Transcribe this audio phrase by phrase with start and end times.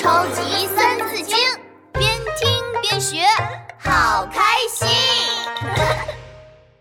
[0.00, 1.36] 超级三字经，
[1.92, 3.18] 边听边学，
[3.78, 4.88] 好开心。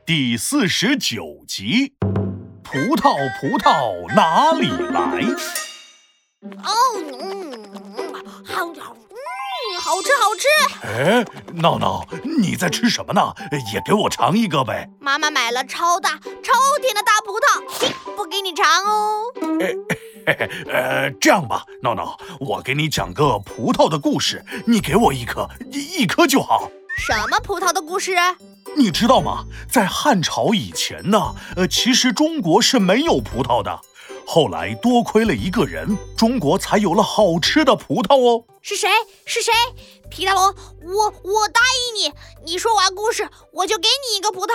[0.05, 1.95] 第四十九集，
[2.63, 5.01] 葡萄葡萄哪里来？
[6.63, 6.71] 哦，
[7.19, 8.13] 嗯，
[8.45, 8.73] 好，嗯，
[9.81, 10.87] 好吃好吃。
[10.87, 11.25] 哎，
[11.55, 13.33] 闹闹，你在吃什么呢？
[13.73, 14.89] 也给我尝一个呗。
[15.01, 16.11] 妈妈买了超大、
[16.41, 19.25] 超甜的大葡萄，不给你尝哦。
[19.59, 19.75] 哎，
[20.25, 26.69] 嘿嘿，呃，这样吧，闹闹，我给你讲个葡萄的故事，你给我一颗，一一颗就好。
[26.97, 28.15] 什么葡萄的故事？
[28.75, 29.45] 你知道吗？
[29.69, 33.79] 在汉朝以前呢，呃，其实中国是没有葡萄的。
[34.27, 38.43] 后来多亏了一个人，中国才有了好吃的葡萄哦。
[38.61, 38.87] 是谁？
[39.25, 39.51] 是谁？
[40.09, 42.13] 皮大龙，我我答应你，
[42.45, 44.51] 你说完故事，我就给你一个葡萄。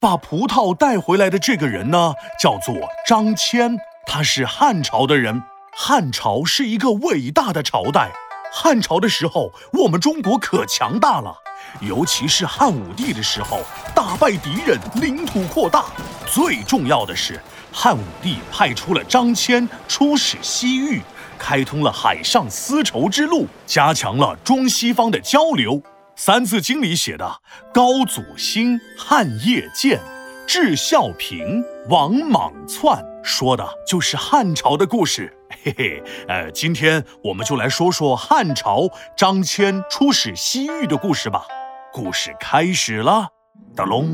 [0.00, 2.74] 把葡萄带回来的这个人呢，叫做
[3.06, 5.42] 张骞，他是汉朝的人。
[5.74, 8.10] 汉朝是一个伟大的朝代。
[8.52, 11.34] 汉朝的时候，我们中国可强大了，
[11.80, 13.62] 尤其是汉武帝的时候，
[13.94, 15.86] 打败敌人，领土扩大。
[16.26, 17.40] 最重要的是。
[17.74, 21.00] 汉武帝派出了张骞出使西域，
[21.38, 25.76] 开通了海上丝绸之路，加强了中西方的交流。
[26.14, 27.40] 《三字经》里写的
[27.72, 29.98] “高祖兴，汉业建，
[30.46, 35.36] 智孝平，王莽篡”，说的就是汉朝的故事。
[35.64, 41.44] 嘿嘿，呃，今天我们就来说说汉朝张骞出使西域的故事吧。
[41.92, 43.28] 故事开始了，
[43.76, 44.08] 哒隆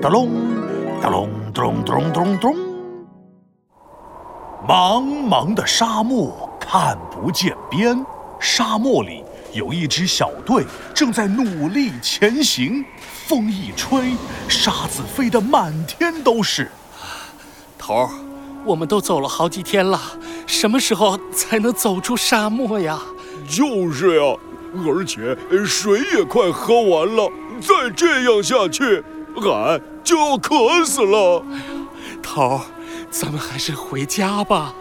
[0.00, 0.30] 哒隆
[1.00, 2.56] 哒隆咚咚咚咚。
[4.66, 8.04] 茫茫的沙漠看不见边，
[8.40, 12.84] 沙漠里有一支小队正在努力前行。
[13.26, 14.14] 风一吹，
[14.48, 16.70] 沙子飞得满天都是。
[17.78, 18.10] 头儿，
[18.64, 20.00] 我们都走了好几天了，
[20.46, 22.98] 什么时候才能走出沙漠呀？
[23.48, 24.36] 就是呀，
[24.86, 29.04] 而且水也快喝完了，再这样下去，
[29.36, 31.44] 俺就要渴死了。
[31.50, 31.62] 哎呀，
[32.22, 32.60] 头儿。
[33.10, 34.74] 咱们还是回家吧。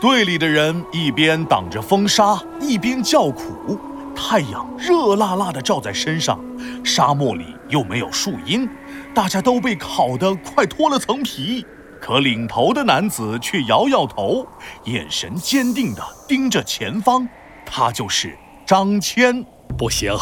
[0.00, 3.78] 队里的人一边挡着风沙，一边叫苦。
[4.14, 6.38] 太阳热辣辣的照在身上，
[6.84, 8.68] 沙漠里又没有树荫，
[9.14, 11.64] 大家都被烤得快脱了层皮。
[12.00, 14.46] 可领头的男子却摇摇头，
[14.84, 17.28] 眼神坚定地盯着前方。
[17.66, 19.44] 他就是张骞。
[19.76, 20.16] 不行，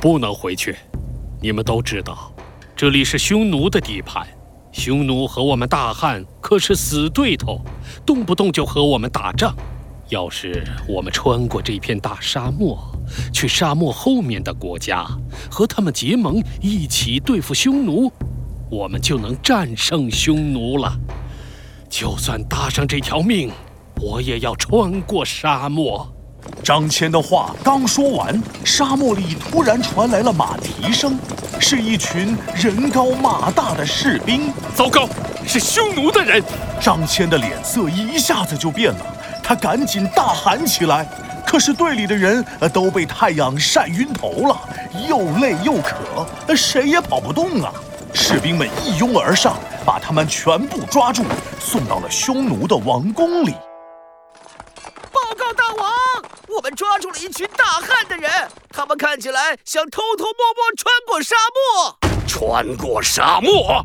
[0.00, 0.76] 不能回去。
[1.40, 2.32] 你们都知道，
[2.76, 4.26] 这里是匈奴的地盘。
[4.72, 7.60] 匈奴和我们大汉可是死对头，
[8.06, 9.54] 动不动就和我们打仗。
[10.08, 12.78] 要是我们穿过这片大沙漠，
[13.32, 15.06] 去沙漠后面的国家，
[15.50, 18.12] 和他们结盟，一起对付匈奴，
[18.70, 20.92] 我们就能战胜匈奴了。
[21.88, 23.50] 就算搭上这条命，
[24.00, 26.10] 我也要穿过沙漠。
[26.62, 31.16] 张骞的话刚说完，沙漠里突然传来了马蹄声，
[31.60, 34.52] 是一群人高马大的士兵。
[34.74, 35.08] 糟糕，
[35.46, 36.42] 是匈奴的人！
[36.80, 41.06] 张骞的脸色一下子就变了，他赶紧大喊起来。
[41.52, 42.42] 可是队里的人
[42.72, 44.58] 都被太阳晒晕头了，
[45.06, 46.26] 又累又渴，
[46.56, 47.70] 谁也跑不动啊！
[48.14, 51.22] 士兵们一拥而上，把他们全部抓住，
[51.60, 53.52] 送到了匈奴的王宫里。
[55.12, 55.92] 报告大王
[56.48, 58.30] 我们抓住了一群大汉的人，
[58.70, 61.36] 他们看起来想偷偷摸摸穿过沙
[61.76, 61.98] 漠。
[62.26, 63.84] 穿过沙漠，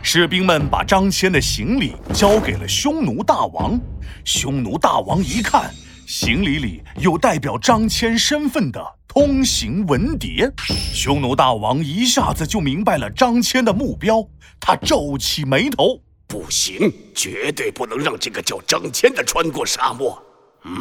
[0.00, 3.76] 士兵们把张骞的行李交给了匈奴大王。
[4.24, 5.74] 匈奴大王一看，
[6.12, 10.52] 行李里有代表张骞身份的通行文牒。
[10.92, 14.16] 匈奴大王一下子就明白了张骞的目标，
[14.58, 20.20] 他皱起眉头：不行，绝对不能让这个叫张骞的穿过沙漠。
[20.64, 20.74] 嗯。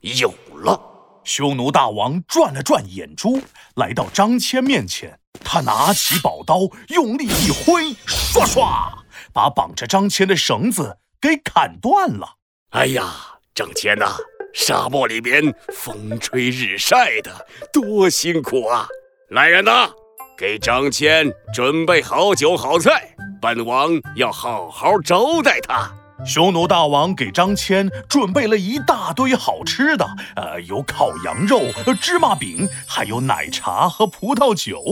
[0.00, 0.32] 有
[0.62, 0.80] 了！
[1.24, 3.42] 匈奴大王转了转眼珠，
[3.74, 5.18] 来到张骞面前。
[5.42, 8.92] 他拿起宝刀，用力一挥，唰唰，
[9.32, 12.36] 把绑着张骞的绳子给砍断了。
[12.70, 13.12] 哎呀，
[13.60, 14.16] 张骞呐，
[14.54, 17.30] 沙漠里边风吹日晒的，
[17.70, 18.88] 多辛苦啊！
[19.28, 19.90] 来人呐，
[20.38, 25.92] 给张骞准备好酒好菜，本王要好好招待他。
[26.24, 30.06] 匈奴大王给张骞准备了一大堆好吃的，
[30.36, 31.60] 呃，有烤羊肉、
[32.00, 34.82] 芝麻饼，还有奶茶和葡萄酒。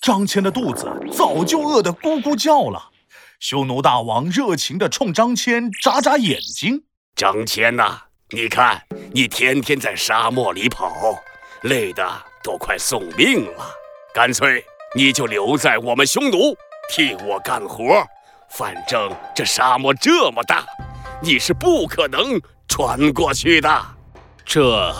[0.00, 2.90] 张骞的肚子早就饿得咕咕叫了。
[3.40, 6.84] 匈奴大王热情地冲张骞眨眨眼睛
[7.16, 8.02] ：“张骞呐，
[8.34, 8.82] 你看
[9.12, 10.90] 你天天在沙漠里跑，
[11.64, 12.02] 累得
[12.42, 13.64] 都快送命了。
[14.14, 14.64] 干脆
[14.94, 16.56] 你就留在我们匈奴，
[16.90, 18.02] 替我干活。”
[18.48, 20.64] 反正这沙漠这么大，
[21.22, 23.86] 你是不可能穿过去的。
[24.44, 24.94] 这，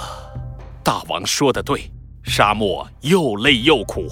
[0.82, 1.90] 大王说的对，
[2.24, 4.08] 沙漠又累又苦，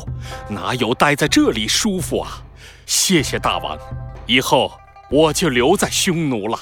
[0.49, 2.43] 哪有待在这里舒服啊？
[2.85, 3.79] 谢谢大王，
[4.27, 4.73] 以后
[5.11, 6.59] 我就留在匈奴了。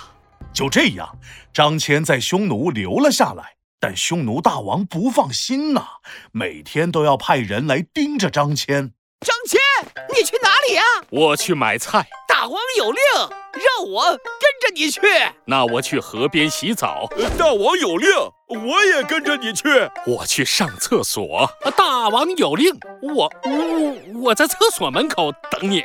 [0.53, 1.19] 就这样，
[1.53, 3.57] 张骞在匈奴留了下来。
[3.81, 5.85] 但匈奴大王不放心呐，
[6.33, 8.91] 每天都要派人来盯着张骞。
[9.21, 9.57] 张骞，
[10.17, 10.83] 你去哪里呀？
[11.11, 12.09] 我去买菜。
[12.29, 13.01] 大王有令，
[13.53, 15.01] 让我跟着你去。
[15.45, 17.09] 那我去河边洗澡。
[17.37, 18.09] 大王有令，
[18.49, 19.69] 我也跟着你去。
[20.07, 21.49] 我去上厕所。
[21.77, 25.85] 大王有令，我我我在厕所门口等你。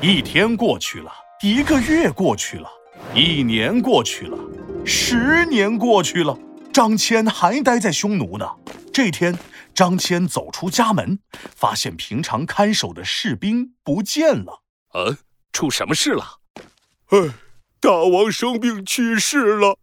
[0.00, 1.12] 一天过去了，
[1.42, 2.70] 一个月过去了，
[3.12, 4.38] 一年过去了，
[4.84, 6.38] 十年过去了。
[6.72, 8.46] 张骞还待在匈奴呢。
[8.92, 9.36] 这天，
[9.74, 11.18] 张骞走出家门，
[11.56, 14.62] 发现平常看守的士兵不见了。
[14.92, 15.18] 呃，
[15.52, 16.38] 出什么事了？
[17.08, 17.18] 哎，
[17.80, 19.76] 大王生病去世了，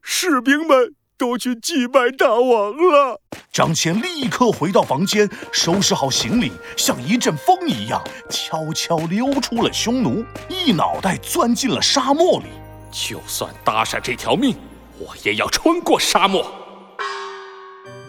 [0.00, 3.20] 士兵们都去祭拜大王了。
[3.52, 12.46] 张骞立刻回到房间，收拾好行李，像一阵风一样，悄悄溜出了匈奴，一脑袋钻进了沙漠里。
[12.90, 14.56] 就算搭上这条命。
[14.98, 16.42] 我也要穿过沙漠。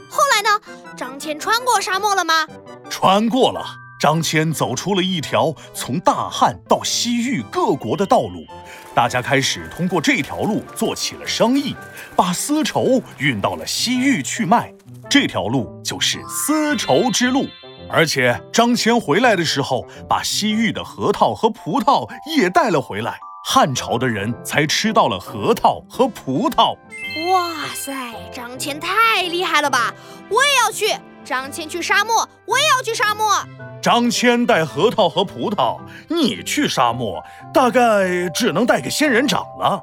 [0.10, 0.62] 后来呢？
[0.96, 2.48] 张骞穿过沙漠了吗？
[2.90, 3.66] 穿过了。
[4.02, 8.48] 张骞走出了一条从大汉到西域各国的道路，
[8.96, 11.76] 大家开始通过这条路做起了生意，
[12.16, 14.74] 把丝绸运到了西域去卖。
[15.08, 17.46] 这条路就是丝绸之路。
[17.92, 23.20] 而且张骞回来的时候，把西域的核桃和葡萄也带了回来。
[23.46, 26.76] 汉朝的人才吃到了核桃和葡萄。
[27.32, 27.94] 哇塞，
[28.34, 29.94] 张骞太厉害了吧！
[30.28, 30.88] 我也要去。
[31.24, 33.32] 张骞去沙漠，我也要去沙漠。
[33.82, 37.24] 张骞带核桃和葡萄，你去沙漠
[37.54, 39.82] 大概只能带个仙人掌了。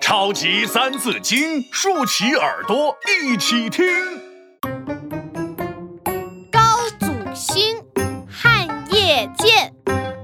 [0.00, 3.86] 超级三字经，竖起耳朵一起听。
[6.50, 6.60] 高
[6.98, 7.76] 祖兴，
[8.28, 9.72] 汉业建，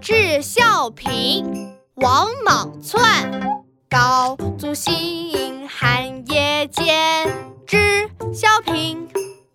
[0.01, 1.77] 至孝平。
[1.97, 7.29] 王莽篡，高祖兴，汉业建，
[7.67, 9.09] 至孝平。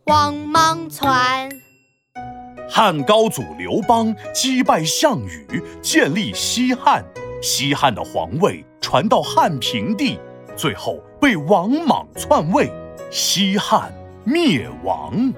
[0.05, 1.49] 王莽篡，
[2.69, 7.01] 汉高祖刘邦击败项羽，建立西汉。
[7.41, 10.19] 西汉的皇位传到汉平帝，
[10.57, 12.69] 最后被王莽篡位，
[13.09, 13.93] 西汉
[14.25, 15.33] 灭亡。